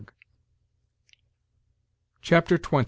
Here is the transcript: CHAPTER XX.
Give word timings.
CHAPTER 2.23 2.57
XX. 2.57 2.79